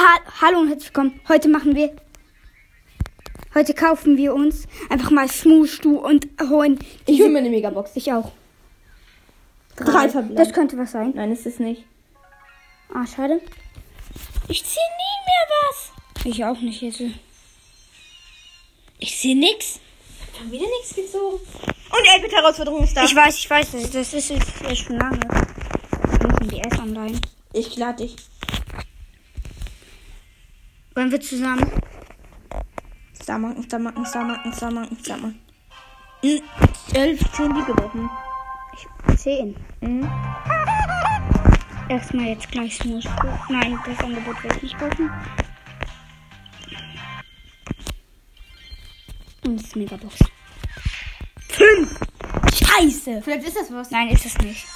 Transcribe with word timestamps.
Ha 0.00 0.18
Hallo 0.40 0.60
und 0.60 0.68
herzlich 0.68 0.88
willkommen. 0.88 1.20
Heute 1.28 1.50
machen 1.50 1.74
wir. 1.74 1.94
Heute 3.54 3.74
kaufen 3.74 4.16
wir 4.16 4.32
uns 4.32 4.66
einfach 4.88 5.10
mal 5.10 5.28
Smooshu 5.28 5.98
und 5.98 6.26
holen. 6.48 6.78
Ich 7.04 7.20
hole 7.20 7.28
mir 7.28 7.40
eine 7.40 7.50
Megabox. 7.50 7.90
Ich 7.96 8.10
auch. 8.10 8.32
Drei 9.76 10.08
verbleiben. 10.08 10.36
Das 10.36 10.54
könnte 10.54 10.78
was 10.78 10.92
sein. 10.92 11.12
Nein, 11.14 11.30
ist 11.32 11.44
es 11.44 11.58
nicht. 11.58 11.84
Ah, 12.94 13.06
schade. 13.06 13.42
Ich 14.48 14.62
sehe 14.62 14.90
nie 15.02 15.16
mehr 15.26 15.46
was. 15.68 16.24
Ich 16.24 16.44
auch 16.46 16.60
nicht 16.62 16.80
jetzt. 16.80 17.02
Ich 19.00 19.18
sehe 19.18 19.36
nix. 19.36 19.80
Ich 20.32 20.40
habe 20.40 20.50
wieder 20.50 20.66
nichts 20.78 20.94
gezogen. 20.94 21.36
Und 21.36 22.22
11 22.24 22.32
Herausforderung 22.32 22.84
ist 22.84 22.96
da. 22.96 23.04
Ich 23.04 23.14
weiß, 23.14 23.36
ich 23.36 23.50
weiß, 23.50 23.72
das 23.92 24.14
ist 24.14 24.30
jetzt 24.30 24.78
schon 24.78 24.96
lange. 24.96 25.20
Wir 25.20 26.26
müssen 26.26 26.48
die 26.48 26.56
erst 26.56 26.78
online. 26.78 27.20
ich 27.52 27.76
lade 27.76 28.04
dich. 28.04 28.16
Wollen 30.94 31.10
wir 31.10 31.20
zusammen? 31.20 31.70
Starmarken, 33.22 33.62
Starmarken, 33.62 34.06
Starmarken, 34.06 34.52
Starmarken, 34.52 34.98
Starmarken. 34.98 35.40
Mhm. 36.22 36.40
11, 36.94 37.32
10 37.32 37.54
die 37.54 37.64
gebrochen. 37.64 38.10
Zehn. 39.16 39.56
Mhm. 39.80 40.10
Erstmal 41.88 42.26
jetzt 42.26 42.50
gleich 42.50 42.76
Smooshu. 42.76 43.08
Nein, 43.48 43.78
das 43.86 43.98
Angebot 44.00 44.42
werde 44.42 44.56
ich 44.56 44.62
nicht 44.62 44.78
kaufen. 44.78 45.10
Und 49.44 49.62
das 49.62 49.74
Megabox. 49.74 50.16
Fünf! 51.48 51.98
Scheiße! 52.52 53.22
Vielleicht 53.22 53.48
ist 53.48 53.56
das 53.56 53.72
was. 53.72 53.90
Nein, 53.90 54.08
ist 54.08 54.26
es 54.26 54.38
nicht. 54.38 54.66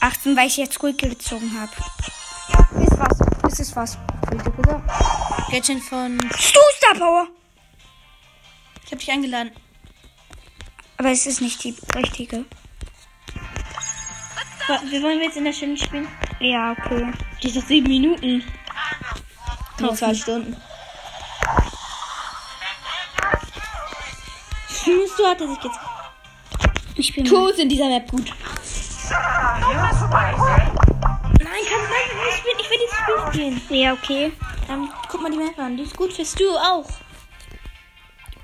18, 0.00 0.36
weil 0.36 0.46
ich 0.46 0.56
jetzt 0.56 0.74
Squeaky 0.74 1.10
gezogen 1.10 1.50
habe. 1.58 2.82
Ist 2.82 2.98
was. 2.98 3.52
Ist 3.52 3.60
es 3.60 3.76
was? 3.76 3.98
Bitte 4.30 4.50
gesagt. 4.50 5.50
Gadget 5.50 5.82
von. 5.82 6.20
Stu 6.38 6.60
Star 6.76 6.94
Power! 6.94 7.26
Ich 8.84 8.92
habe 8.92 8.98
dich 8.98 9.10
eingeladen. 9.10 9.50
Aber 10.96 11.10
es 11.10 11.26
ist 11.26 11.40
nicht 11.40 11.62
die 11.64 11.76
richtige. 11.94 12.44
Wir 14.90 15.02
wollen 15.02 15.20
jetzt 15.22 15.36
in 15.36 15.44
der 15.44 15.52
Stunde 15.52 15.80
spielen. 15.80 16.08
Ja, 16.40 16.72
okay. 16.72 17.12
Die 17.42 17.48
ist 17.48 17.56
noch 17.56 17.66
7 17.66 17.86
Minuten. 17.88 18.44
Kaufen. 19.78 19.96
zwei 19.96 20.14
Stunden. 20.14 20.56
Findest 24.66 25.18
du, 25.18 25.26
hat 25.26 25.40
er 25.40 25.48
sich 25.48 25.62
jetzt. 25.62 25.78
Ich 26.96 27.14
bin. 27.14 27.24
Ist 27.24 27.58
in 27.58 27.68
dieser 27.68 27.88
Map 27.88 28.10
gut. 28.10 28.26
Ich 28.26 28.34
spielen. 33.28 33.60
Ja, 33.70 33.92
okay. 33.92 34.32
Dann 34.66 34.88
guck 35.08 35.22
mal 35.22 35.30
die 35.30 35.38
Map 35.38 35.58
an. 35.58 35.76
Die 35.76 35.82
ist 35.84 35.96
gut 35.96 36.12
fürs 36.12 36.34
Du 36.34 36.44
auch. 36.56 36.86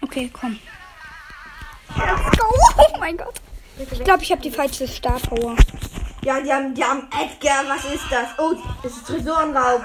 Okay, 0.00 0.30
komm. 0.32 0.58
Let's 1.96 2.38
go! 2.38 2.46
Oh 2.78 2.98
mein 2.98 3.16
Gott. 3.16 3.34
Ich 3.78 4.04
glaube, 4.04 4.22
ich 4.22 4.30
habe 4.30 4.42
die 4.42 4.50
falsche 4.50 4.86
Star 4.86 5.18
Power. 5.18 5.56
Ja, 6.22 6.40
die 6.40 6.52
haben, 6.52 6.74
die 6.74 6.84
haben 6.84 7.08
Edgar. 7.10 7.64
Was 7.68 7.84
ist 7.84 8.04
das? 8.10 8.28
Oh, 8.38 8.54
das 8.82 8.92
ist 8.92 9.06
Tresorenraub. 9.06 9.82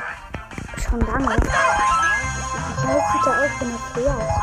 Schon 0.78 1.00
lange. 1.02 1.36
Ich 1.36 3.26
da 3.26 3.32
auch, 3.32 3.62
wenn 3.62 3.72
er 3.72 3.80
fährt. 3.94 4.40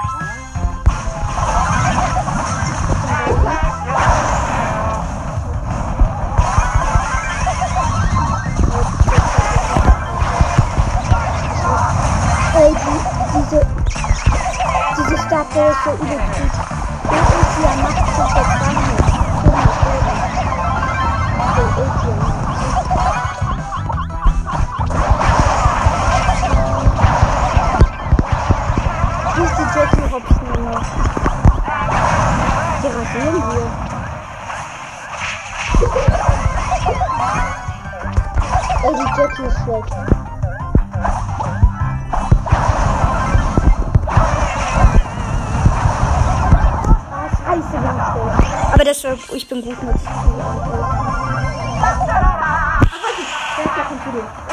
So 15.86 15.92
gut. 15.92 16.08
Der 16.08 16.18
Ultia 17.36 17.72
macht 17.80 18.06
sich 18.06 18.18
jetzt 18.18 18.54
gar 18.60 18.72
nicht. 18.74 19.06
Der 21.56 21.68
Ultia 21.78 22.14
macht. 22.16 22.46
Hier 29.34 29.44
ist 29.44 29.56
die 29.58 29.68
Jackie 29.78 30.06
Robson 30.12 30.48
noch. 30.64 30.86
Die 32.82 32.88
rasieren 32.88 33.42
wir. 33.48 33.66
Ey, 38.82 38.92
die 38.94 39.08
Jackie 39.20 39.44
ist 39.44 39.66
weg. 39.66 40.05
War, 49.06 49.18
ich 49.34 49.48
bin 49.48 49.62
gut 49.62 49.82
mit. 49.82 50.00
Sorry. 54.16 54.45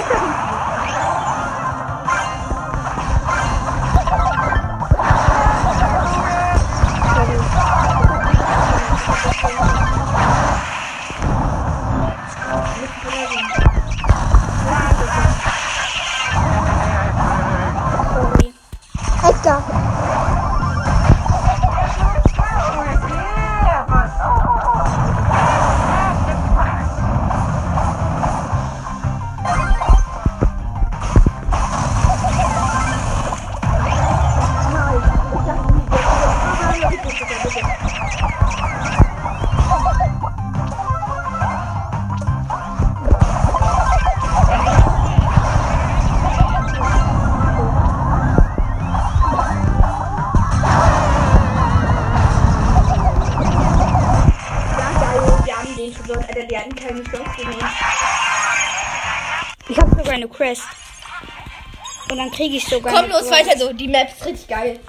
Kriege 62.34 62.58
ich 62.58 62.68
sogar. 62.68 62.94
Komm 62.94 63.10
los, 63.10 63.30
weiter 63.32 63.58
so. 63.58 63.72
Die 63.74 63.88
Map 63.88 64.10
ist 64.10 64.26
richtig 64.26 64.48
geil. 64.48 64.80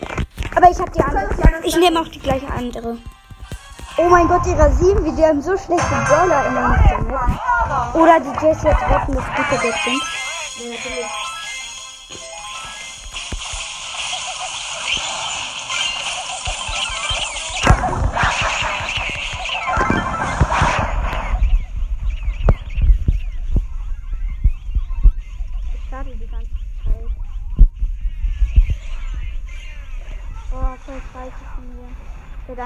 Aber 0.55 0.71
ich 0.71 0.79
habe 0.79 0.91
die 0.91 1.01
andere. 1.01 1.29
Ich 1.65 1.77
nehme 1.77 2.01
auch 2.01 2.09
die 2.09 2.19
gleiche 2.21 2.49
andere. 2.49 2.99
Oh 3.97 4.09
mein 4.09 4.27
Gott, 4.27 4.45
die 4.45 4.53
rasieren 4.53 5.05
wir. 5.05 5.13
Die 5.13 5.25
haben 5.25 5.41
so 5.41 5.57
schlechte 5.57 5.95
Brawler 6.07 6.47
in 6.47 6.55
der 6.55 6.69
Mitte. 6.69 7.05
Ne? 7.05 8.01
Oder 8.03 8.21
die 8.21 8.45
Jessie 8.45 8.67
jetzt 8.67 8.83
retten, 8.83 9.15
dass 9.15 9.25
die 9.37 9.63
weg 9.63 9.75
sind. 9.85 11.24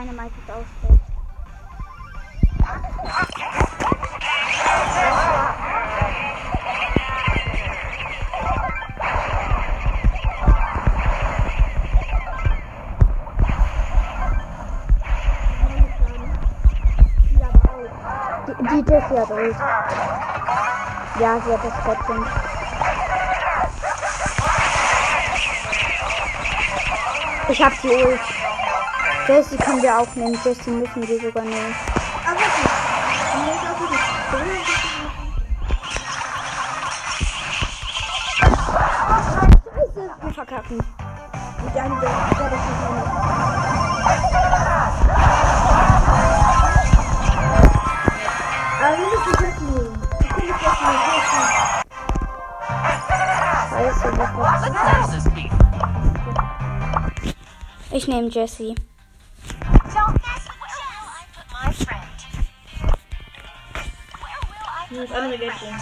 Dynamite 0.09 0.33
ist 0.39 0.69
schlecht. 0.81 1.03
Die, 18.61 18.83
die 18.83 18.95
hat 18.95 19.31
Ult. 19.31 19.57
Ja, 21.21 21.41
sie 21.41 21.53
hat 21.53 21.65
das 21.65 21.73
trotzdem. 21.85 22.27
Ich 27.51 27.63
hab 27.63 27.81
die 27.83 27.89
Ult. 27.89 28.48
Jessie 29.29 29.59
können 29.59 29.83
wir 29.83 29.99
auch 29.99 30.15
nehmen. 30.15 30.39
Jessie 30.43 30.71
müssen 30.71 31.07
wir 31.07 31.21
sogar 31.21 31.45
nehmen. 31.45 31.75
Aber 40.19 40.33
verkacken. 40.33 40.79
Und 40.79 41.75
dann 41.75 42.01
der 42.01 42.09
das 42.09 42.53
nicht. 42.53 42.89
Aber 48.81 48.97
wir 48.97 49.07
müssen 49.13 49.33
das 49.33 49.61
nehmen. 49.61 49.93
Wir 50.21 50.29
können 50.31 50.49
das 50.49 50.63
jetzt 50.63 50.81
nicht 50.81 50.99
Scheiße, 53.71 54.09
was 54.17 54.33
war 54.39 55.31
beef. 55.35 55.53
Ich 57.91 58.09
nehme 58.09 58.29
Jessie. 58.29 58.75
Das 65.19 65.25
andere 65.25 65.39
Gätchen. 65.39 65.75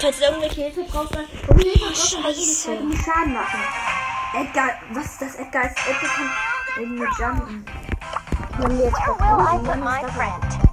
Falls 0.00 0.18
du 0.18 0.24
irgendwelche 0.24 0.62
Hilfe 0.62 0.84
brauchst, 0.90 1.14
dann 1.14 1.24
und 1.48 1.62
Hilfe 1.62 1.78
brauchst, 1.78 2.14
dann 2.14 2.32
jede 2.32 2.52
Zeit 2.52 2.78
einen 2.78 2.96
Schaden 2.96 3.32
machen. 3.32 3.60
Edgar, 4.34 4.70
was 4.92 5.04
ist 5.06 5.22
das? 5.22 5.34
Edgar 5.36 5.64
ist 5.64 5.78
Edgar 5.88 6.10
kann 6.76 6.94
mit 6.94 7.08
jumpen. 7.18 7.64
Wenn 8.58 8.78
wir 8.78 8.84
jetzt 8.86 8.96
Where 8.96 9.62
will 9.62 9.82
I 9.82 10.00
put 10.02 10.63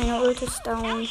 Meine 0.00 0.22
Ult 0.22 0.40
ist 0.40 0.66
down. 0.66 1.06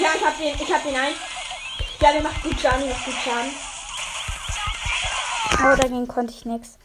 Ja, 0.00 0.10
ich 0.14 0.24
hab 0.24 0.38
den, 0.38 0.54
ich 0.54 0.72
hab 0.72 0.84
den 0.84 0.94
ein. 0.94 1.14
Ja, 2.00 2.12
der 2.12 2.22
macht 2.22 2.42
gut 2.44 2.60
Schaden, 2.60 2.82
der 2.82 2.94
macht 2.94 3.04
gut 3.04 3.14
Schaden. 3.24 3.50
Aber 5.58 5.76
dagegen 5.76 6.06
konnte 6.06 6.32
ich 6.32 6.44
nichts. 6.44 6.78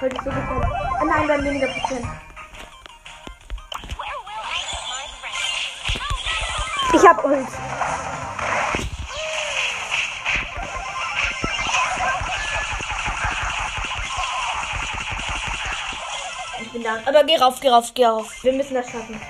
Könnte 0.00 0.16
so 0.16 0.30
gefährlich. 0.30 0.68
Ah 0.98 1.04
nein, 1.04 1.28
wir 1.28 1.34
haben 1.34 1.44
weniger 1.44 1.66
Prozent. 1.68 2.06
Ich 6.92 7.06
hab 7.06 7.24
Ult. 7.24 7.46
Ich 16.62 16.72
bin 16.72 16.82
down. 16.82 16.98
Aber 17.06 17.24
geh 17.24 17.36
rauf, 17.36 17.60
geh 17.60 17.68
rauf, 17.68 17.94
geh 17.94 18.06
rauf. 18.06 18.42
Wir 18.42 18.52
müssen 18.52 18.74
das 18.74 18.90
schaffen. 18.90 19.20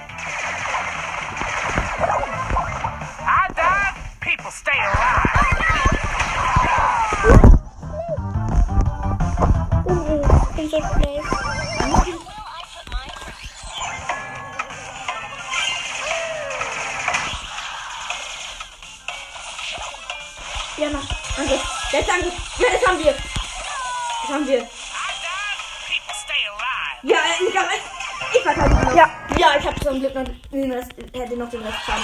Noch 31.51 31.59
den 31.59 31.63
Rest 31.63 31.79
Schaden. 31.85 32.03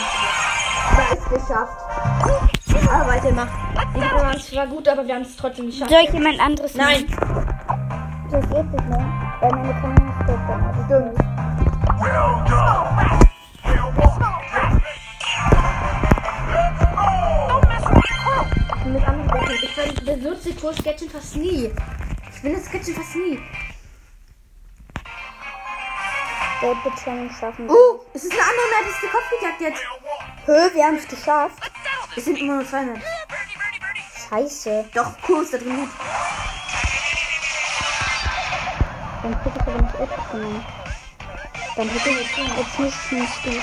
Da 0.97 1.15
ist 1.15 1.29
geschafft. 1.31 1.77
Aber 2.91 3.07
weitermacht. 3.07 3.51
Die 3.95 4.01
Performance 4.01 4.57
war 4.57 4.67
gut, 4.67 4.89
aber 4.89 5.07
wir 5.07 5.15
haben 5.15 5.23
es 5.23 5.37
trotzdem 5.37 5.67
geschafft. 5.67 5.91
Soll 5.91 6.01
ich 6.05 6.13
jemand 6.13 6.41
anderes 6.41 6.75
Nein. 6.75 7.05
nehmen? 7.05 7.17
Das 8.31 8.49
geht 8.49 8.73
nicht 8.73 8.89
mehr. 8.89 9.07
Weil 9.41 9.51
meine 9.51 9.75
Kamera 9.75 10.25
steckt 10.25 10.49
dann. 10.49 10.65
Also 10.65 10.85
Stimmt. 10.85 11.19
Mit 18.87 19.09
anderen 19.09 19.29
Gadgets. 19.29 19.93
Ich 19.93 20.05
benutze 20.05 20.57
Tours 20.57 20.83
Gadget 20.83 21.11
fast 21.11 21.37
nie. 21.37 21.71
Ich 22.35 22.43
benutze 22.43 22.71
Gadget 22.71 22.97
fast 22.97 23.17
nie. 23.17 23.39
Wird 26.63 26.97
Challenge 27.05 27.31
schaffen. 27.39 27.69
Oh, 27.69 28.01
es 28.15 28.25
ist 28.25 28.33
eine 28.33 28.41
andere 28.41 28.67
Map, 28.71 28.91
ist 28.91 29.03
der 29.03 29.11
Kopfgejagt 29.11 29.61
jetzt. 29.61 29.83
Hö, 30.47 30.75
wir 30.75 30.85
haben 30.85 30.97
es 30.97 31.07
geschafft. 31.07 31.71
Es 32.17 32.25
sind 32.25 32.39
immer 32.39 32.55
nur 32.55 32.67
zwei 32.67 32.83
Maps. 32.83 33.05
Scheiße. 34.29 34.85
Doch, 34.95 35.13
cool 35.29 35.43
ist 35.43 35.53
da 35.53 35.59
drin 35.59 35.77
gut. 35.77 35.89
Dann 39.23 39.35
hätte 39.35 39.53
ich 39.55 39.61
aber 39.61 39.83
nicht 39.83 39.95
Edge 39.95 40.23
genommen. 40.33 40.65
Dann 41.77 41.89
hätte 41.89 42.11
ich 42.11 42.17
jetzt 42.19 43.13
nicht 43.13 43.43
gut. 43.45 43.63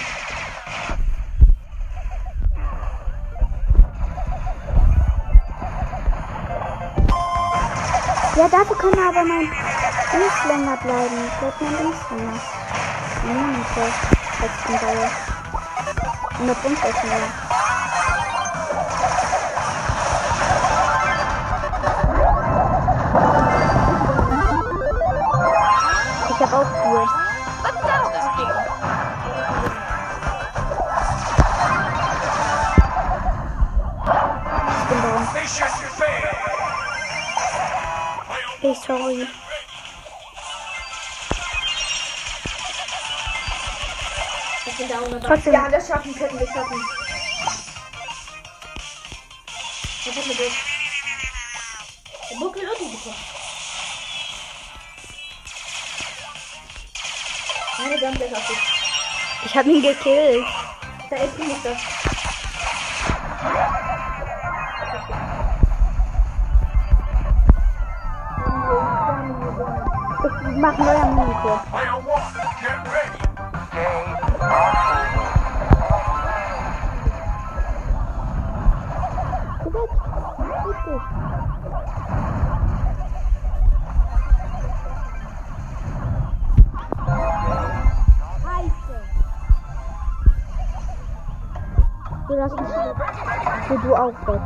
Ja, 8.36 8.48
dafür 8.48 8.78
kann 8.78 9.00
aber 9.00 9.24
mein 9.24 9.52
Dings 10.12 10.46
länger 10.48 10.78
bleiben. 10.78 11.32
Bleibt 11.40 11.62
mein 11.62 11.78
Dings 11.78 12.83
Und 16.40 16.48
der 16.48 16.56
bringt 16.56 16.84
auch 16.84 17.04
mehr. 17.04 17.28
Ich 26.30 26.40
hab 26.42 26.54
auch 26.54 26.70
beef. 26.84 27.12
Ich 34.68 34.84
bin 34.90 35.02
down. 35.02 35.28
Hey, 38.60 38.76
sorry. 38.86 39.28
Trotzdem. 45.26 45.54
Ja, 45.54 45.70
das 45.70 45.88
schaffen 45.88 46.16
können 46.16 46.40
wir 46.40 46.48
schaffen. 46.48 46.82
Was 50.06 50.16
hat 50.16 50.28
mir 50.28 50.36
das? 50.36 50.54
Der 52.30 52.38
Buckel 52.38 52.62
eine 52.62 52.72
Irrtum 52.72 52.92
bekommen. 52.92 53.16
Meine 57.78 58.00
Gun 58.00 58.14
gleich 58.14 58.34
auf 58.34 58.48
dich. 58.48 58.58
Ich 59.46 59.58
hab 59.58 59.66
ihn 59.66 59.82
gekillt. 59.82 60.46
Da 61.10 61.16
ist 61.18 61.38
die 61.38 61.44
Mutter. 61.44 61.76
Mach 70.58 70.78
neuer 70.78 71.06
Monitor. 71.08 71.66
Du 92.34 92.40
lass 92.40 92.52
mich. 92.52 92.62
Geh 93.70 93.78
du 93.78 93.96
auch 93.96 94.12
weg. 94.26 94.42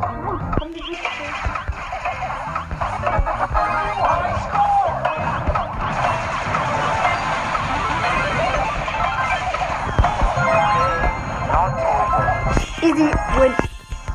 Easy 12.82 13.08
win. 13.38 13.54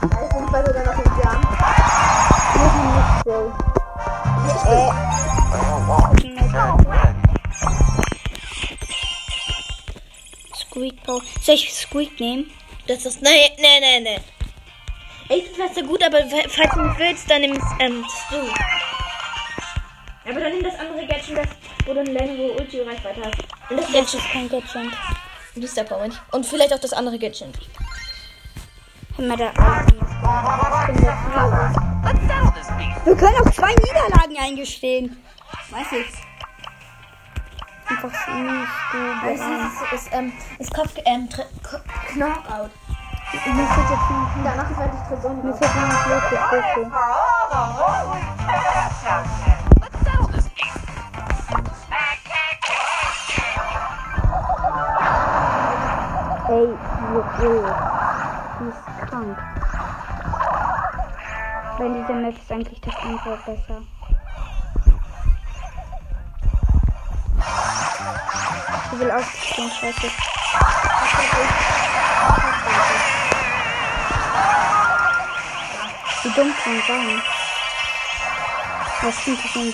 Ich 0.03 0.10
bin 0.30 0.46
bei 0.51 0.63
sogar 0.63 0.84
noch 0.86 0.98
Jahren. 1.24 1.42
Machen 2.53 2.86
nicht 2.94 3.22
so. 3.25 3.38
Äh. 4.70 4.92
Squeak 10.53 10.96
Power. 11.03 11.22
Soll 11.42 11.56
ich 11.56 11.74
Squeak 11.74 12.20
nehmen? 12.20 12.51
Das 12.88 13.06
ist. 13.06 13.22
Nee, 13.22 13.52
nee, 13.58 13.80
nee, 13.80 14.00
nee. 14.02 14.20
Ich 15.36 15.46
finde 15.52 15.68
das 15.68 15.75
so 15.75 15.84
gut, 15.84 16.04
aber 16.04 16.20
fa- 16.25 16.48
falls 16.50 16.74
du 16.74 16.82
nicht 16.82 17.00
willst, 17.00 17.30
dann 17.32 17.42
nimmst 17.42 17.66
ähm, 17.80 18.06
du. 18.30 18.38
Aber 20.30 20.40
dann 20.40 20.52
nimm 20.54 20.63
das 20.63 20.78
andere 20.80 21.06
Gadget, 21.08 21.38
das, 21.38 21.48
wo 21.86 21.94
du 21.94 22.00
eine 22.02 22.12
längere 22.12 22.52
Ulti-Reichweite 22.54 23.22
hast. 23.25 23.70
Und 23.72 23.78
das 23.80 23.88
Gadget. 23.92 24.13
ist 24.16 24.32
kein 24.32 24.50
Gadget. 24.50 24.75
Und 25.56 25.63
das 25.63 25.72
Star 25.72 25.84
Power 25.86 26.08
nicht. 26.08 26.22
Und 26.32 26.46
vielleicht 26.46 26.74
auch 26.74 26.80
das 26.80 26.94
andere 26.94 27.18
Gadget. 27.20 27.48
Hör 29.18 29.25
mal 29.28 29.38
da. 29.38 29.52
Wir 33.06 33.16
können 33.16 33.36
auch 33.36 33.52
zwei 33.52 33.74
Niederlagen 33.75 34.38
eingestehen. 34.40 35.24
Weiß 35.70 35.88
ich. 35.92 36.08
Einfach 37.86 38.12
nicht 38.12 38.70
du. 38.92 39.28
Es 39.28 39.40
ist, 39.40 39.94
ist, 40.08 40.13
ähm, 40.13 40.34
ist 40.60 40.74
Kopf, 40.74 40.92
ähm, 41.06 41.28
Tr- 41.30 41.46
Ko- 41.70 41.82
Knockout. 42.13 42.70
Mir 43.34 43.39
fehlt 43.39 43.89
jetzt 43.89 44.10
noch, 44.12 44.29
Danach 44.43 44.70
ist 44.70 44.77
die 44.77 45.08
Person. 45.08 45.38
mir 45.38 45.43
nur 45.43 45.51
noch. 45.51 45.60
Let's 49.82 50.00
settle 50.03 50.27
this 50.32 50.48
beef. 50.50 50.75
Ey, 56.50 56.67
Loco. 57.13 57.51
Die 58.60 58.67
ist 58.70 59.10
krank. 59.10 59.38
Bei 61.79 61.88
dieser 61.89 62.13
Map 62.13 62.38
ist 62.38 62.51
eigentlich 62.51 62.82
das 62.82 62.96
andere 63.01 63.38
besser. 63.43 63.82
Ich 68.91 69.00
will 69.00 69.10
aufstehen, 69.12 69.72
scheiße. 69.72 70.12
Wie 76.24 76.30
dumm 76.30 76.53
kann 76.63 76.84
sein? 76.88 77.22
Was 79.01 79.22
stimmt 79.22 79.44
das 79.44 79.53
denn? 79.53 79.74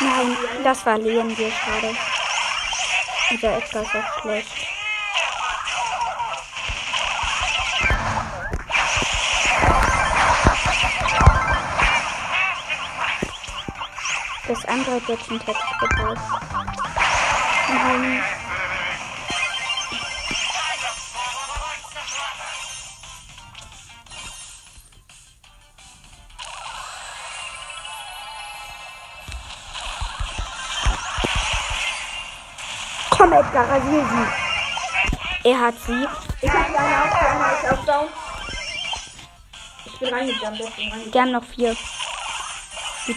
Nein, 0.00 0.36
das 0.62 0.86
war 0.86 0.98
Leon 0.98 1.30
hier, 1.30 1.50
schade. 1.50 1.96
Unser 3.30 3.56
Edgar 3.56 3.82
ist 3.82 3.96
auch 3.96 4.20
schlecht. 4.20 4.63
Andere 14.74 15.00
ich 15.06 15.78
gebraucht. 15.78 16.18
Nein. 17.68 18.24
Komm, 33.10 33.32
Edgar, 33.32 33.68
rasier 33.68 34.04
sie. 34.04 35.48
Er 35.50 35.60
hat 35.60 35.74
sie. 35.86 36.08
Ich 36.42 36.50
hab 36.50 36.68
die 36.68 36.76
eine 36.76 37.02
auf, 37.02 37.10
die 37.10 37.26
eine 37.26 37.54
ist 37.54 37.72
auf 37.72 37.84
Down. 37.84 38.08
Ich 39.86 39.98
bin 40.00 40.08
reingejumpt, 40.08 40.58
deswegen 40.58 40.90
reingejumpt. 40.90 41.14
Die 41.14 41.20
haben 41.20 41.30
noch 41.30 41.44
vier. 41.44 41.76
Die 43.06 43.14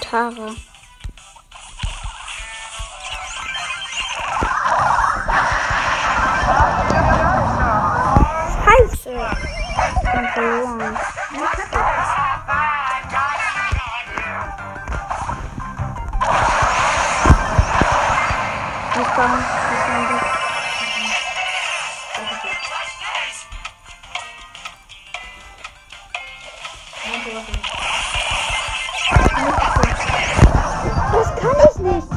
Das 19.98 20.06
kann 31.36 31.56
ich 31.58 31.78
nicht. 31.80 32.08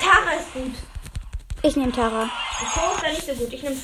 Tara 0.00 0.32
ist 0.38 0.52
gut. 0.54 0.72
Ich 1.62 1.76
nehme 1.76 1.92
Tara. 1.92 2.30
Pro 2.72 2.94
ist 2.94 3.02
ja 3.02 3.08
nicht 3.10 3.26
so 3.26 3.34
gut. 3.34 3.52
Ich 3.52 3.62
nehm. 3.62 3.78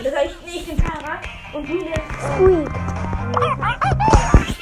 Oder 0.00 0.10
soll 0.10 0.20
ich. 0.26 0.32
Nee, 0.44 0.60
ich 0.60 0.66
nehm 0.66 0.84
Tara. 0.84 1.18
Und 1.54 1.66
du 1.66 1.74
nimmst. 1.76 1.98
Äh, 1.98 2.66
Squeak. 2.66 4.11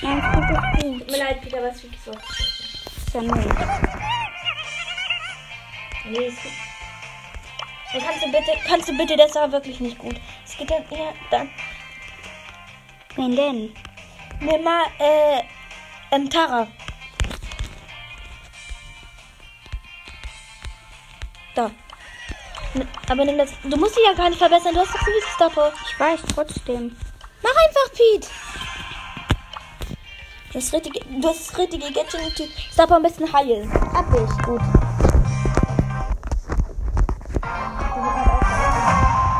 Nein, 0.02 0.18
ist 0.18 0.82
gut. 0.82 0.98
tut 1.00 1.10
mir 1.10 1.18
leid, 1.18 1.40
Peter, 1.42 1.62
was 1.62 1.82
wirklich 1.82 2.00
so. 2.00 2.12
Ist 2.12 3.14
ja 3.14 3.22
nett. 3.22 3.46
Nee, 6.06 6.26
ist 6.26 6.42
gut. 6.42 6.52
Dann 7.92 8.02
kannst 8.02 8.22
du 8.22 8.26
bitte. 8.30 8.52
Kannst 8.66 8.88
du 8.88 8.96
bitte, 8.96 9.16
das 9.16 9.34
war 9.34 9.52
wirklich 9.52 9.80
nicht 9.80 9.98
gut. 9.98 10.16
Es 10.44 10.56
geht 10.56 10.70
dann 10.70 10.88
eher. 10.90 11.12
Dann. 11.30 11.50
Wen 13.16 13.36
denn? 13.36 13.74
Nimm 14.40 14.64
mal, 14.64 14.84
äh. 14.98 15.42
Ähm, 16.12 16.30
Tara. 16.30 16.66
Da. 21.54 21.70
Aber 23.08 23.24
nimm 23.24 23.38
das. 23.38 23.50
Du 23.64 23.76
musst 23.76 23.96
dich 23.96 24.04
ja 24.06 24.14
gar 24.14 24.28
nicht 24.28 24.38
verbessern. 24.38 24.72
Du 24.72 24.80
hast 24.80 24.94
doch 24.94 25.00
sowieso 25.00 25.26
Star 25.34 25.50
Power. 25.50 25.72
Ich 25.86 26.00
weiß 26.00 26.20
trotzdem. 26.34 26.96
Mach 27.42 27.50
einfach, 27.50 27.92
Pete. 27.92 28.28
Das 30.60 30.74
richtige, 30.74 31.00
das 31.22 31.56
richtige 31.56 31.90
Gadget 31.90 32.50
Star 32.70 32.86
Power 32.86 32.96
am 32.96 33.02
besten 33.02 33.32
heilen. 33.32 33.72
Hab 33.94 34.12
ich. 34.12 34.44
Gut. 34.44 34.60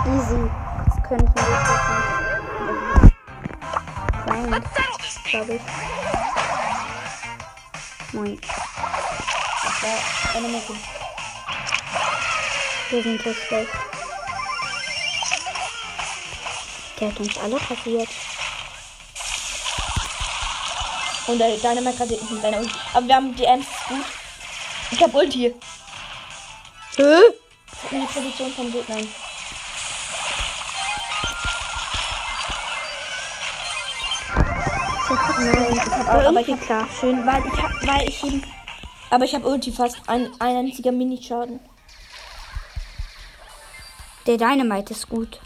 Easy. 0.07 0.51
Das 0.87 0.97
könnten 1.07 1.35
wir 1.35 1.43
schaffen. 1.43 3.13
Nein, 4.29 4.65
glaube 5.31 5.53
ich. 5.57 5.63
Moin. 8.15 8.41
Ja, 9.83 10.39
eine 10.39 10.49
Messe. 10.49 10.75
Wir 12.89 13.03
sind 13.03 13.21
so 13.23 13.35
schlecht. 13.35 13.71
Der 16.99 17.09
hat 17.09 17.21
uns 17.21 17.37
alle 17.37 17.57
passiert. 17.57 18.09
Und 21.31 21.39
der 21.39 21.57
Dynamite 21.57 21.97
gerade 21.97 22.19
mit 22.29 22.43
seiner 22.43 22.59
Ulti. 22.59 22.73
Aber 22.93 23.07
wir 23.07 23.15
haben 23.15 23.37
die 23.37 23.45
Ems 23.45 23.67
gut. 23.89 24.05
Ich 24.91 25.01
hab 25.01 25.15
Ulti. 25.15 25.55
Hä? 26.97 27.15
In 27.93 28.01
die 28.01 28.07
Position 28.07 28.51
vom 28.51 28.73
Gegner. 28.73 28.97
Nein, 35.39 35.67
ich 35.73 35.81
hab 35.81 36.09
Aber, 36.09 36.23
auch 36.23 36.29
aber 36.29 36.41
ich 36.41 36.51
hab 36.51 36.61
klar. 36.63 36.89
schön, 36.99 37.25
weil 37.25 37.43
ich 37.47 37.63
hab, 37.63 37.87
weil 37.87 38.09
ich 38.09 38.25
eben. 38.25 38.43
Aber 39.11 39.25
ich 39.25 39.35
hab 39.35 39.45
Ulti 39.45 39.71
fast. 39.71 40.01
Ein, 40.09 40.33
ein 40.41 40.57
einziger 40.57 40.91
Mini-Schaden. 40.91 41.61
Der 44.27 44.37
Dynamite 44.37 44.95
ist 44.95 45.09
gut. 45.09 45.41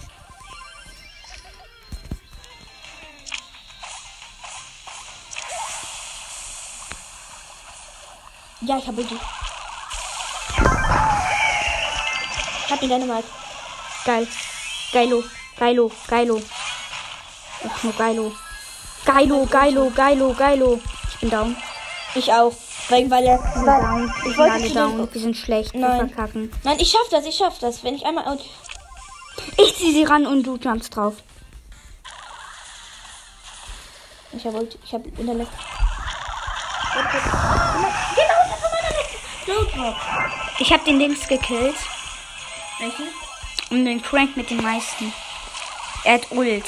Ja, 8.66 8.78
ich 8.78 8.86
habe 8.86 9.00
Ulti. 9.00 9.16
Ich 12.64 12.72
hab 12.72 12.80
den 12.80 12.88
Dynamite. 12.88 13.28
Geil. 14.04 14.26
Geilo. 14.92 15.22
Geilo. 15.58 15.90
Geilo. 16.08 16.42
Ach, 17.66 17.82
nur 17.82 17.92
Geilo. 17.92 18.32
Geilo, 19.04 19.46
Geilo, 19.46 19.90
Geilo, 19.90 20.32
Geilo. 20.32 20.80
Ich 21.10 21.20
bin 21.20 21.30
down. 21.30 21.56
Ich 22.14 22.32
auch. 22.32 22.54
Weil, 22.88 23.10
weil 23.10 23.24
er. 23.24 23.38
Wir 23.38 23.52
sind 23.52 23.66
Weil, 23.66 23.80
down. 23.80 24.14
Ich 24.26 24.38
wollte 24.38 24.52
alle 24.52 24.70
down. 24.70 25.08
Wir 25.12 25.20
sind 25.20 25.36
schlecht. 25.36 25.74
Nein. 25.74 26.08
verkacken. 26.08 26.52
Nein, 26.62 26.76
ich 26.78 26.90
schaff 26.90 27.08
das, 27.10 27.26
ich 27.26 27.36
schaff 27.36 27.58
das. 27.58 27.84
Wenn 27.84 27.94
ich 27.94 28.06
einmal. 28.06 28.38
Ich 29.58 29.76
zieh 29.76 29.92
sie 29.92 30.04
ran 30.04 30.26
und 30.26 30.44
du 30.44 30.56
jumpst 30.56 30.96
drauf. 30.96 31.14
ich 34.32 34.44
habe 34.46 34.56
Ulti. 34.56 34.78
Ich 34.84 34.92
habe 34.94 35.08
in 35.08 35.46
Ich 40.58 40.72
hab 40.72 40.84
den 40.84 40.98
Dings 40.98 41.28
gekillt. 41.28 41.76
Welchen? 42.78 43.08
Und 43.70 43.84
den 43.84 44.02
Frank 44.02 44.36
mit 44.36 44.50
den 44.50 44.62
meisten. 44.62 45.12
Er 46.04 46.14
hat 46.14 46.30
Ult. 46.30 46.64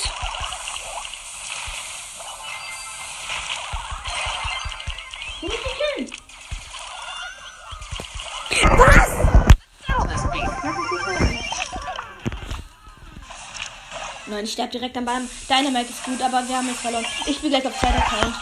Nein, 14.28 14.44
ich 14.44 14.52
sterbe 14.52 14.72
direkt 14.72 14.96
am 14.98 15.04
Ball. 15.04 15.22
Dynamite 15.48 15.90
ist 15.90 16.04
gut, 16.04 16.20
aber 16.20 16.46
wir 16.46 16.56
haben 16.56 16.68
jetzt 16.68 16.80
verloren. 16.80 17.06
Ich 17.26 17.36
spiele 17.36 17.58
gleich 17.58 17.66
auf 17.66 17.78
zweiter 17.78 17.98
Account. 17.98 18.34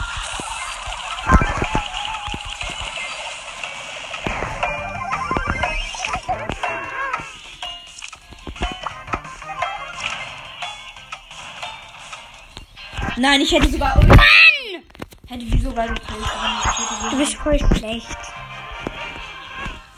Nein, 13.24 13.40
ich 13.40 13.52
hätte 13.52 13.70
sogar. 13.70 13.96
Mann! 14.06 14.18
Hätte 15.26 15.46
die 15.46 15.58
sogar 15.58 15.84
aber 15.84 15.94
hätte 15.94 17.10
Du 17.10 17.16
bist 17.16 17.36
voll 17.36 17.58
schlecht. 17.58 18.18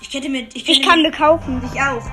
Ich 0.01 0.15
hätte 0.15 0.29
mir. 0.29 0.47
Ich, 0.55 0.69
Ich 0.69 0.81
kann 0.81 1.03
mir, 1.03 1.11
kaufen. 1.11 1.61
Ich 1.73 1.81
auch. 1.81 2.07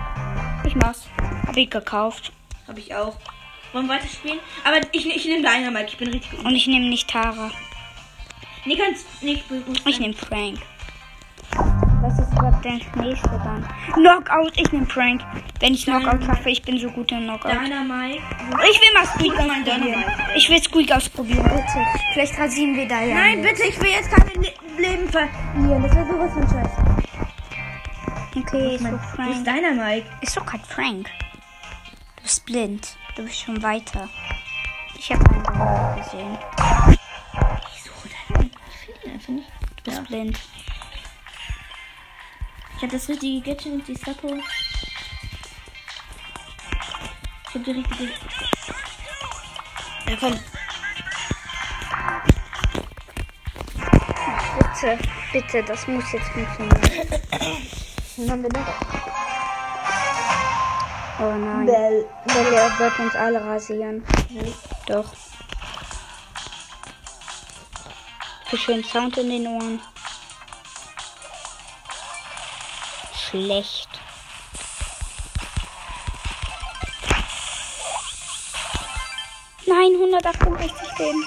Ich 0.66 0.74
mach's. 0.74 1.04
Hab 1.46 1.56
ich 1.56 1.70
gekauft. 1.70 2.32
Habe 2.68 2.80
ich 2.80 2.96
auch. 2.96 3.16
Wollen 3.74 3.86
wir 3.86 3.94
weiterspielen? 3.94 4.40
Aber 4.64 4.78
ich, 4.92 5.06
ich 5.06 5.26
nehme 5.26 5.48
Dynamite. 5.48 5.86
Ich 5.90 5.98
bin 5.98 6.08
richtig 6.08 6.32
gut. 6.32 6.46
Und 6.46 6.56
ich 6.56 6.66
nehme 6.66 6.90
nicht 6.90 7.08
Tara. 7.08 7.52
Nee, 8.66 8.80
nicht 9.22 9.48
gut. 9.48 9.64
Ich 9.86 10.00
nehme 10.00 10.16
Frank. 10.16 10.58
Der 12.64 12.72
nächste 13.04 13.30
dann? 13.30 13.68
Knockout. 13.94 14.54
Ich 14.56 14.72
nehme 14.72 14.86
Frank. 14.86 15.22
Wenn 15.60 15.74
ich 15.74 15.84
Knockout 15.84 16.24
schaffe, 16.24 16.50
ich 16.50 16.62
bin 16.62 16.78
so 16.78 16.90
gut 16.90 17.12
in 17.12 17.24
Knockout. 17.24 17.52
Dynamite. 17.52 18.22
Ich 18.72 18.80
will 18.80 18.94
mal 18.94 19.06
Squeak 19.06 19.38
ausprobieren. 19.38 20.06
Ich 20.36 20.50
will 20.50 20.64
Squeak 20.64 20.92
ausprobieren, 20.92 21.44
bitte. 21.44 21.86
Vielleicht 22.14 22.40
rasieren 22.40 22.76
wir 22.76 22.88
da 22.88 23.02
ja. 23.02 23.16
Nein, 23.16 23.42
bitte, 23.42 23.64
ich 23.64 23.80
will 23.82 23.90
jetzt 23.90 24.10
keine 24.10 24.32
Le 24.34 24.54
Leben 24.78 25.10
verlieren. 25.10 25.84
Das 25.84 25.96
wäre 25.96 26.08
sowas 26.08 26.32
von 26.34 26.44
scheiße. 26.44 26.84
Okay, 28.36 28.76
ist 28.76 28.84
so 28.84 28.92
Wo 28.92 28.96
ist 28.96 29.06
Frank. 29.16 29.46
Dynamite? 29.46 30.06
Ist 30.22 30.38
doch 30.38 30.46
kein 30.46 30.62
Frank. 30.62 31.10
Du 32.16 32.24
bist 32.24 32.46
blind. 32.46 32.98
Du 33.16 33.24
bist 33.24 33.42
schon 33.42 33.62
weiter. 33.62 34.10
Ich 34.98 35.12
habe 35.12 35.24
einen 35.30 36.02
gesehen. 36.02 36.38
Ich 37.76 37.84
suche 37.84 38.10
Dynamite. 38.30 38.58
Ich 38.70 38.76
finde 38.86 39.06
ihn 39.06 39.12
einfach 39.14 39.30
nicht. 39.30 39.50
Du 39.78 39.92
bist 39.92 40.04
blind. 40.08 40.40
Ich 42.76 42.82
habe 42.82 42.92
das 42.92 43.08
richtige 43.08 43.42
Gadget 43.42 43.74
und 43.74 43.88
die 43.88 43.96
Sapo. 43.96 44.36
Ich 47.48 47.56
habe 47.56 47.64
die 47.64 47.72
richtige. 47.72 48.12
Ja, 50.08 50.18
komm. 50.20 50.40
Bitte, 54.58 55.00
bitte, 55.32 55.64
das 55.64 55.88
muss 55.88 56.12
jetzt 56.12 56.28
funktionieren. 56.30 57.08
Dann 58.28 58.42
noch. 58.42 59.04
Oh 61.20 61.36
nein. 61.36 61.66
Bell. 61.66 62.06
Bell 62.26 62.80
wird 62.80 63.00
uns 63.00 63.16
alle 63.16 63.44
rasieren. 63.44 64.04
Doch. 64.88 65.14
Für 68.46 68.58
schön 68.58 68.84
Sound 68.84 69.18
in 69.18 69.30
den 69.30 69.48
Ohren. 69.48 69.80
Schlecht. 73.34 73.90
Nein, 79.66 79.94
168 79.96 81.00
Leben. 81.00 81.26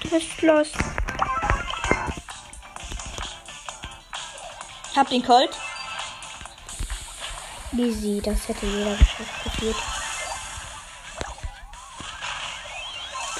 Du 0.00 0.08
bist 0.08 0.40
los. 0.40 0.68
Ich 4.90 4.96
hab 4.96 5.10
den 5.10 5.22
Colt. 5.22 5.50
Easy, 7.76 8.22
das 8.24 8.48
hätte 8.48 8.64
jeder 8.64 8.96
geschafft 8.96 9.44
gefühlt. 9.44 9.76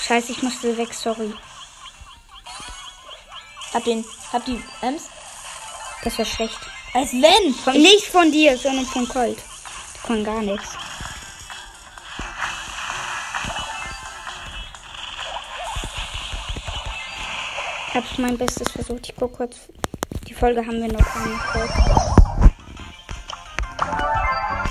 Scheiße, 0.06 0.32
ich 0.32 0.42
musste 0.42 0.76
weg, 0.76 0.92
sorry. 0.92 1.32
Hab 3.72 3.84
den. 3.84 4.04
Hab 4.34 4.44
die 4.44 4.62
Ems. 4.82 5.08
Das 6.02 6.18
war 6.18 6.26
schlecht. 6.26 6.73
Als 6.94 7.12
wenn. 7.12 7.52
Von, 7.54 7.72
nicht 7.74 8.06
von 8.06 8.30
dir, 8.30 8.56
sondern 8.56 8.86
von 8.86 9.08
Colt. 9.08 9.38
Von 10.06 10.22
gar 10.22 10.40
nichts. 10.40 10.68
Ich 17.88 17.94
habe 17.94 18.06
mein 18.18 18.38
Bestes 18.38 18.70
versucht. 18.70 19.08
Ich 19.08 19.16
gucke 19.16 19.36
kurz. 19.36 19.56
Die 20.28 20.34
Folge 20.34 20.60
haben 20.64 20.80
wir 20.80 20.92
noch 20.92 21.04
gar 21.04 21.26
nicht. 21.26 21.40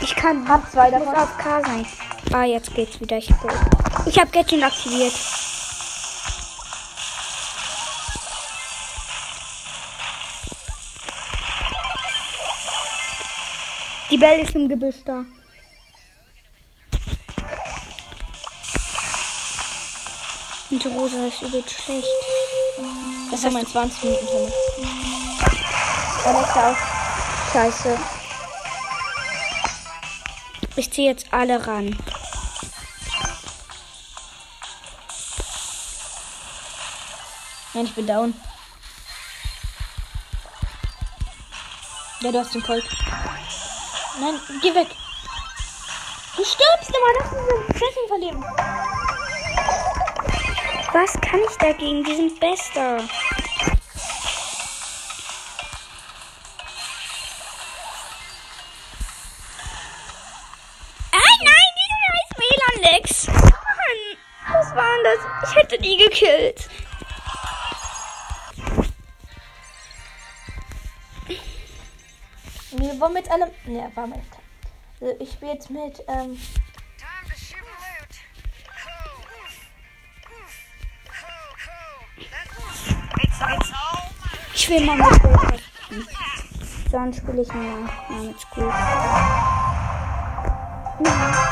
Ich 0.01 0.15
kann. 0.15 0.47
Hab 0.47 0.71
zwei 0.71 0.89
davon. 0.89 1.13
auf 1.13 1.37
K 1.37 1.61
sein. 1.61 1.85
Ah, 2.31 2.45
jetzt 2.45 2.73
geht's 2.73 3.01
wieder. 3.01 3.17
Ich, 3.17 3.29
ich 4.05 4.17
habe 4.17 4.31
Gadget 4.31 4.63
aktiviert. 4.63 5.13
Die 14.13 14.19
Belle 14.19 14.43
ist 14.43 14.53
im 14.53 14.69
Gebüsch 14.69 14.97
da. 15.05 15.25
Und 20.69 20.83
die 20.83 20.87
Rosa 20.87 21.25
ist 21.25 21.41
übel 21.41 21.63
schlecht. 21.67 22.07
Das 23.31 23.43
war 23.43 23.51
mein 23.53 23.65
20 23.65 24.03
Minuten 24.03 24.27
Timer. 24.27 24.51
Alexa 26.25 26.71
auch. 26.71 26.77
Scheiße. 27.53 27.97
Ich 30.75 30.91
ziehe 30.91 31.09
jetzt 31.09 31.33
alle 31.33 31.65
ran. 31.65 31.97
Nein, 37.73 37.85
ich 37.85 37.95
bin 37.95 38.05
down. 38.05 38.35
Ja, 42.21 42.31
du 42.31 42.37
hast 42.37 42.53
den 42.53 42.61
Colt. 42.61 42.87
Nein, 44.23 44.39
geh 44.61 44.73
weg. 44.73 44.87
Du 46.37 46.45
stirbst 46.45 46.89
immer, 46.89 47.13
das 47.19 47.27
ist 47.27 47.37
ein 47.37 47.67
Treffing 47.77 48.07
verlieren. 48.07 48.45
Was 50.93 51.19
kann 51.19 51.41
ich 51.41 51.57
dagegen? 51.57 52.05
Die 52.05 52.15
sind 52.15 52.39
bester. 52.39 52.99
Wollen 73.03 73.15
mit 73.15 73.29
allem. 73.29 73.49
Ja, 73.67 73.93
war 73.95 74.07
mein 74.07 74.21
Tag. 74.31 74.39
Also 75.01 75.13
ich 75.19 75.33
spiele 75.33 75.55
jetzt 75.55 75.69
mit. 75.69 76.01
Ähm, 76.07 76.39
Ich 84.53 84.69
will 84.69 84.85
mal 84.85 84.95
mit 84.95 85.21
Gold 85.21 85.61
spielen. 85.83 86.07
Sonst 86.89 87.17
spiele 87.17 87.41
ich 87.41 87.53
mal, 87.53 87.89
mal 88.07 88.21
mit 88.21 88.39
Squeak. 88.39 88.73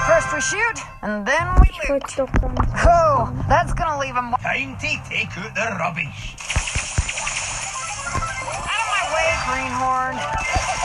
First 0.06 0.32
we 0.32 0.42
shoot, 0.42 0.86
and 1.02 1.28
then 1.28 1.48
we 1.60 1.70
loot. 1.90 2.04
Cool. 2.16 3.30
That's 3.50 3.74
gonna 3.76 4.00
leave 4.00 4.16
him. 4.16 4.34
Out 4.34 4.42
Time 4.42 4.78
to 4.80 4.88
take 5.10 5.38
out 5.38 5.54
the 5.54 5.76
rubbish. 5.78 6.36
of 8.64 8.88
my 8.88 9.04
way, 9.14 9.36
greenhorn. 9.46 10.81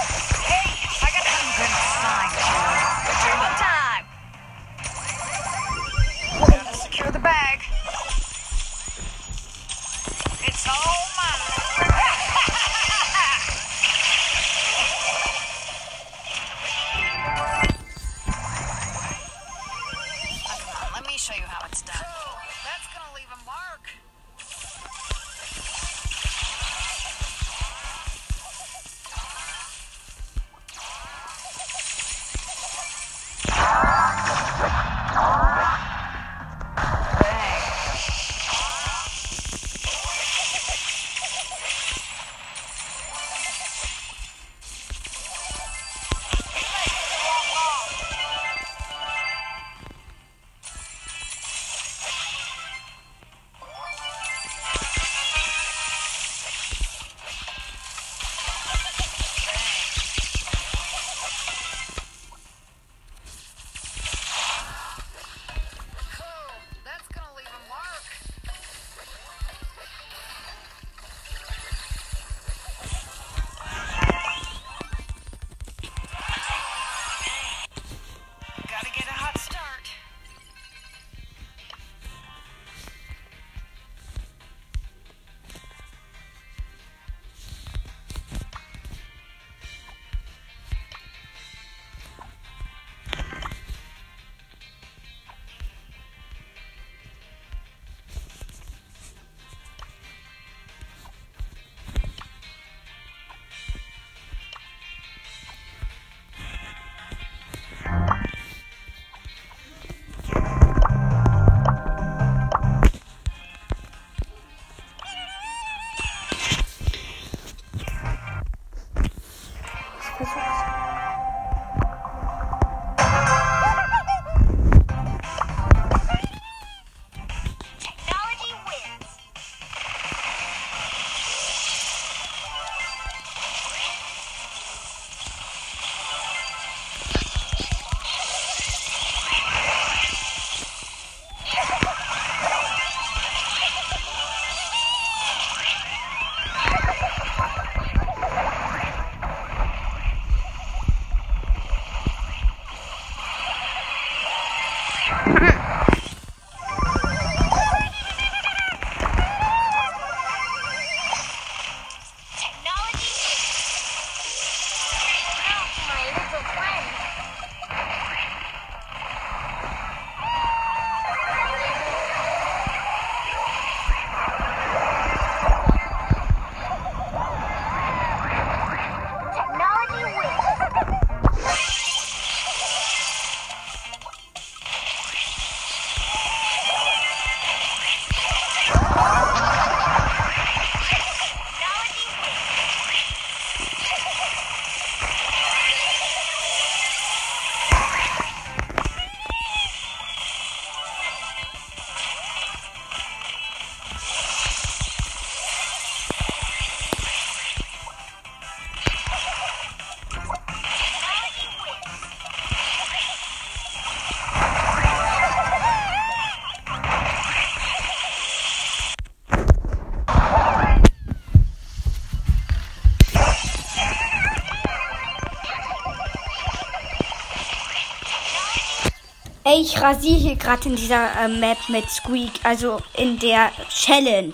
Ich 229.76 229.82
rasiere 229.82 230.18
hier 230.18 230.36
gerade 230.36 230.70
in 230.70 230.76
dieser 230.76 231.10
äh, 231.20 231.28
Map 231.28 231.58
mit 231.68 231.88
Squeak, 231.90 232.32
also 232.42 232.80
in 232.96 233.18
der 233.18 233.50
Challenge. 233.68 234.32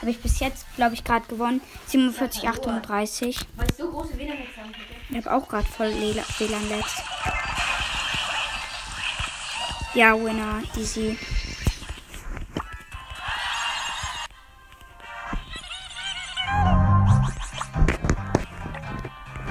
Habe 0.00 0.10
ich 0.10 0.18
bis 0.18 0.40
jetzt, 0.40 0.64
glaube 0.76 0.94
ich, 0.94 1.04
gerade 1.04 1.26
gewonnen. 1.26 1.60
47, 1.86 2.48
38. 2.48 3.38
Weil 3.54 3.66
ich 3.68 3.76
so 3.76 3.90
große 3.90 4.16
WLAN-Netze 4.16 4.60
haben 4.60 4.72
hätte. 4.72 4.94
Ich 5.10 5.16
habe 5.16 5.36
auch 5.36 5.46
gerade 5.46 5.66
voll 5.66 5.92
WLAN-Lags. 5.92 7.02
Ja, 9.94 10.14
Winner, 10.18 10.62
easy. 10.78 11.18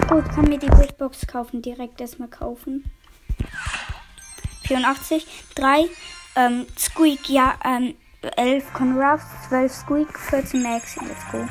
Gut, 0.10 0.30
kann 0.30 0.46
mir 0.46 0.58
die 0.58 0.66
Big 0.66 0.98
Box 0.98 1.28
kaufen. 1.28 1.62
Direkt 1.62 2.02
erstmal 2.02 2.28
kaufen. 2.28 2.92
84, 4.72 5.28
3, 5.56 5.90
ähm, 6.38 6.66
Squeak, 6.78 7.28
ja, 7.28 7.56
ähm, 7.66 7.94
11 8.38 8.72
Conruff, 8.72 9.22
12 9.50 9.74
Squeak, 9.74 10.18
14 10.18 10.64
Max. 10.64 10.96
Let's 10.96 11.30
go. 11.30 11.46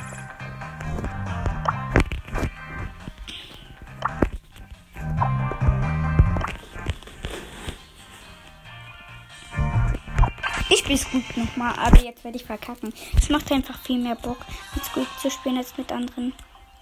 Ich 10.70 10.78
spiele 10.78 10.96
Squeak 10.96 11.36
nochmal, 11.36 11.74
aber 11.78 12.02
jetzt 12.02 12.24
werde 12.24 12.38
ich 12.38 12.44
verkacken. 12.44 12.94
Es 13.18 13.28
macht 13.28 13.52
einfach 13.52 13.78
viel 13.82 13.98
mehr 13.98 14.14
Bock, 14.14 14.38
mit 14.74 14.82
Squeak 14.86 15.08
zu 15.20 15.30
spielen 15.30 15.58
als 15.58 15.76
mit 15.76 15.92
anderen. 15.92 16.32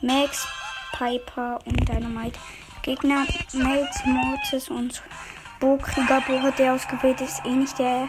Max, 0.03 0.47
Piper 0.97 1.59
und 1.65 1.89
Dynamite. 1.89 2.39
Gegner 2.83 3.27
Max, 3.55 4.05
Mortis 4.05 4.69
und 4.69 5.03
Bo 5.61 5.77
hat 5.83 6.59
der 6.59 6.75
ausgewählt, 6.75 7.21
ist 7.21 7.45
eh 7.45 7.51
nicht 7.51 7.77
der, 7.79 8.09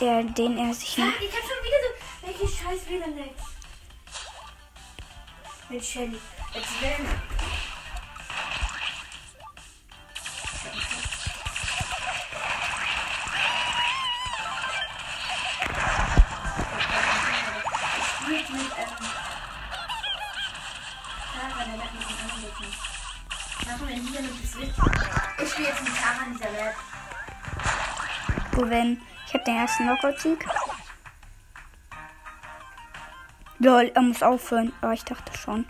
der, 0.00 0.24
den 0.24 0.58
er 0.58 0.74
sich 0.74 0.98
nimmt. 0.98 1.14
ich 1.20 1.32
hab 1.32 1.42
schon 1.42 1.64
wieder 1.64 1.76
so. 1.84 2.26
Welche 2.26 2.56
scheiß 2.56 2.88
WLAN-Lags? 2.88 3.42
Mit 5.68 5.84
Shelly. 5.84 6.18
Jetzt 6.54 6.82
werden. 6.82 7.06
Machen 23.66 23.88
wir 23.88 23.96
in 23.96 24.06
dieser 24.06 24.22
mit 24.22 24.48
Switch. 24.48 25.07
Ich 25.40 25.50
spiele 25.50 25.68
jetzt 25.68 25.82
mit 25.82 25.92
Tara 25.96 26.24
in 26.26 26.32
dieser 26.32 26.50
Map. 26.50 26.74
Wenn 28.70 29.00
ich 29.26 29.34
habe 29.34 29.44
den 29.44 29.56
ersten 29.56 29.84
Knockout-Sieg. 29.84 30.44
Lol, 33.58 33.92
er 33.94 34.02
muss 34.02 34.22
aufhören. 34.22 34.72
Aber 34.80 34.94
ich 34.94 35.04
dachte 35.04 35.36
schon. 35.36 35.66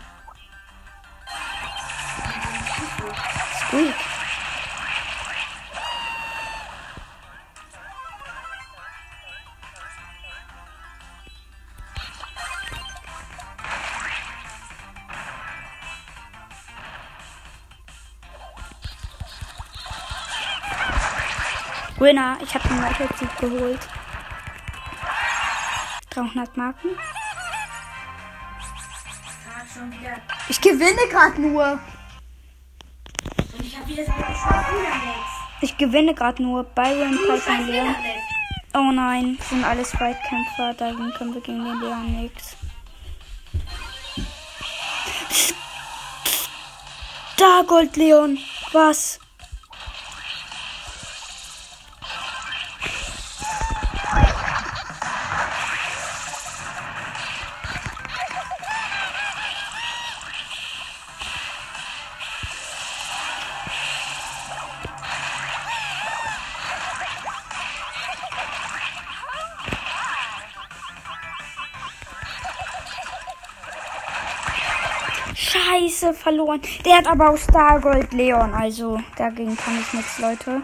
Squeak. 3.67 4.08
Winner, 22.09 22.39
ich 22.41 22.51
habe 22.55 22.67
den 22.67 22.77
Knockout-Sieg 22.79 23.37
geholt. 23.37 23.79
300 26.09 26.57
Marken. 26.57 26.89
Ich 30.47 30.59
gewinne 30.59 31.07
gerade 31.11 31.39
nur. 31.39 31.79
Ich. 33.61 33.77
Ich 35.61 35.77
gewinne 35.77 36.15
gerade 36.15 36.41
nur. 36.41 36.63
Byron, 36.63 37.15
Python, 37.27 37.67
Leon. 37.67 37.95
Oh 38.73 38.91
nein, 38.91 39.37
sind 39.47 39.63
alles 39.63 39.93
Weitkämpfer. 39.99 40.73
Dagegen 40.73 41.13
können 41.13 41.35
wir 41.35 41.41
gegen 41.41 41.63
den 41.63 41.79
Leon 41.79 42.21
nix. 42.23 42.57
Da, 47.37 47.61
Gold 47.67 47.95
Leon. 47.97 48.39
Was? 48.71 49.19
Verloren. 76.29 76.61
Der 76.85 76.97
hat 76.97 77.07
aber 77.07 77.31
auch 77.31 77.37
Stargold 77.37 78.13
Leon, 78.13 78.53
also 78.53 78.99
dagegen 79.17 79.57
kann 79.57 79.79
ich 79.79 79.93
nichts, 79.93 80.19
Leute. 80.19 80.61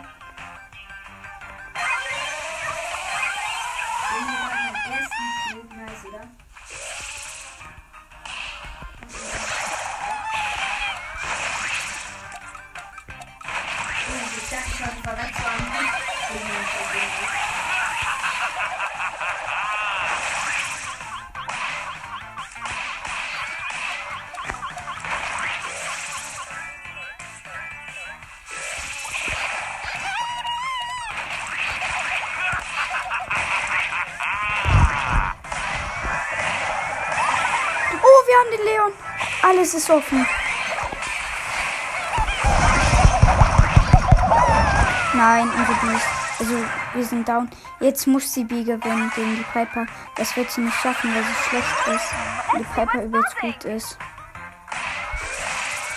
Alles 39.66 39.74
ist 39.74 39.90
offen. 39.90 40.24
Nein, 45.16 45.50
unsere 45.50 45.80
B 45.82 45.96
ist, 45.96 46.06
also 46.40 46.54
wir 46.94 47.04
sind 47.04 47.28
down. 47.28 47.50
Jetzt 47.80 48.06
muss 48.06 48.32
sie 48.32 48.44
B 48.44 48.64
gewinnen 48.64 49.12
gegen 49.16 49.36
die 49.38 49.46
Piper. 49.52 49.88
Das 50.18 50.38
wird 50.38 50.52
sie 50.52 50.62
nicht 50.62 50.78
schaffen, 50.78 51.12
weil 51.16 51.24
sie 51.24 51.50
schlecht 51.50 51.88
ist. 51.96 52.54
Und 52.54 52.60
die 52.60 52.74
Piper 52.76 53.04
übelst 53.06 53.36
gut 53.42 53.64
ist. 53.66 53.98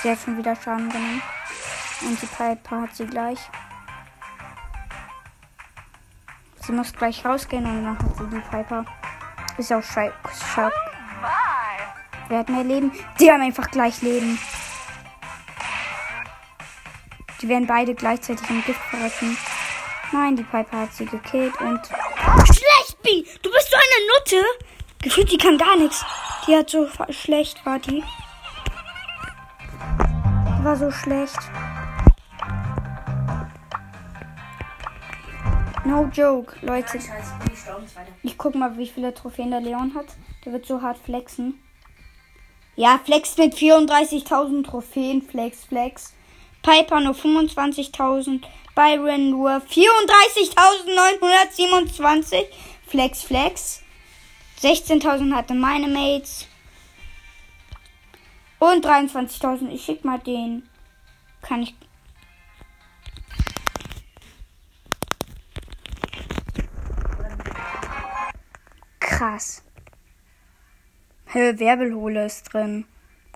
Sie 0.03 0.11
hat 0.13 0.19
schon 0.25 0.39
wieder 0.39 0.57
Schaden 0.57 0.89
genommen. 0.89 1.21
Und 2.01 2.23
die 2.23 2.27
Piper 2.27 2.81
hat 2.81 2.97
sie 2.97 3.07
gleich. 3.07 3.51
Sie 6.63 6.73
muss 6.73 6.95
gleich 6.95 7.23
rausgehen 7.23 7.67
und 7.67 7.85
dann 7.85 7.99
hat 7.99 8.17
sie 8.17 8.35
die 8.35 8.41
Piper. 8.41 8.87
Ist 9.59 9.71
auch 9.75 9.83
schei 9.83 10.11
Wer 12.29 12.41
hat 12.41 12.49
mehr 12.51 12.64
Leben? 12.64 12.93
Die 13.19 13.31
haben 13.31 13.41
einfach 13.41 13.71
gleich 13.71 14.03
Leben. 14.03 14.38
Die 17.41 17.49
werden 17.49 17.67
beide 17.67 17.95
gleichzeitig 17.95 18.49
im 18.51 18.62
Gift 18.64 18.81
verrecken. 18.81 19.37
Nein, 20.12 20.37
die 20.37 20.43
Piper 20.43 20.81
hat 20.81 20.93
sie 20.93 21.07
gekillt 21.07 21.59
und. 21.61 21.81
Schlecht, 22.47 23.03
B! 23.03 23.25
Du 23.43 23.51
bist 23.51 23.71
so 23.71 23.77
eine 23.77 24.07
Nutte! 24.12 24.45
Gefühlt, 25.01 25.31
die 25.31 25.38
kann 25.38 25.57
gar 25.57 25.77
nichts. 25.77 26.05
Die 26.47 26.57
hat 26.57 26.69
so 26.69 26.88
schlecht, 27.11 27.64
war 27.64 27.79
die. 27.79 28.03
Die 30.59 30.64
war 30.64 30.77
so 30.77 30.91
schlecht. 30.91 31.38
No 35.85 36.11
joke, 36.12 36.55
Leute. 36.61 36.99
Ich 38.23 38.37
guck 38.37 38.55
mal, 38.55 38.77
wie 38.77 38.88
viele 38.88 39.14
Trophäen 39.14 39.51
der 39.51 39.61
Leon 39.61 39.95
hat. 39.95 40.07
Der 40.45 40.53
wird 40.53 40.67
so 40.67 40.83
hart 40.83 40.99
flexen. 40.99 41.62
Ja, 42.79 42.99
flex 43.05 43.37
mit 43.37 43.55
34.000 43.57 44.64
Trophäen. 44.64 45.21
Flex, 45.21 45.64
flex. 45.64 46.14
Piper 46.62 47.01
nur 47.01 47.14
25.000. 47.14 48.45
Byron 48.77 49.31
nur 49.31 49.51
34.927. 49.51 52.45
Flex, 52.87 53.25
flex. 53.25 53.83
16.000 54.62 55.35
hatte 55.35 55.55
meine 55.55 55.88
Mates. 55.88 56.47
Und 58.61 58.87
23.000. 58.87 59.71
Ich 59.71 59.85
schick 59.85 60.05
mal 60.05 60.21
den. 60.21 60.69
Kann 61.43 61.64
ich. 61.64 61.75
Krass. 69.01 69.64
Hä, 71.31 71.59
Werbelhole 71.59 72.25
ist 72.25 72.55
drin. 72.55 72.87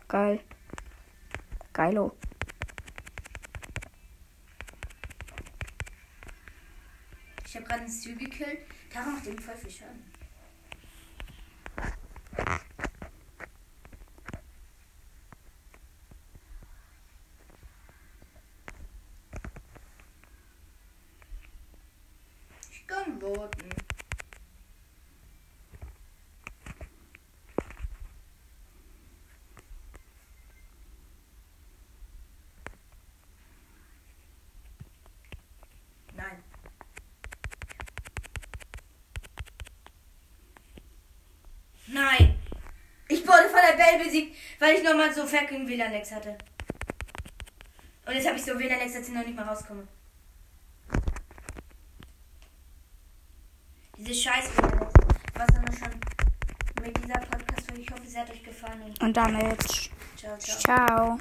Geil. 0.09 0.40
Geilo. 1.74 2.16
Ich 7.44 7.55
habe 7.55 7.66
gerade 7.66 7.83
einen 7.83 7.90
Stu 7.90 8.16
gekillt. 8.16 8.61
Tara 8.90 9.11
macht 9.11 9.26
ihm 9.26 9.38
voll 9.38 9.57
viel 9.57 9.70
Schaden. 9.70 10.21
Weil 44.62 44.77
ich 44.77 44.85
nochmal 44.85 45.12
so 45.12 45.27
fucking 45.27 45.66
WLAN-Lex 45.66 46.12
hatte. 46.12 46.38
Und 48.07 48.14
jetzt 48.14 48.29
habe 48.29 48.37
ich 48.37 48.44
so 48.44 48.57
WLAN-Lex, 48.57 48.92
dass 48.92 49.09
ich 49.09 49.12
noch 49.12 49.27
nicht 49.27 49.35
mal 49.35 49.42
rauskomme. 49.42 49.88
Diese 53.98 54.14
scheiß 54.14 54.51
WLAN-Lex. 54.57 54.92
Was 55.35 55.46
dann 55.48 55.64
schon 55.77 56.85
mit 56.85 56.96
dieser 56.96 57.14
Podcast-Folge. 57.14 57.83
Ich 57.83 57.90
hoffe, 57.90 58.07
sie 58.07 58.16
hat 58.16 58.31
euch 58.31 58.44
gefallen. 58.44 58.94
Und 59.01 59.16
damit. 59.16 59.61
ciao. 60.16 60.38
ciao. 60.38 60.59
ciao. 60.61 61.18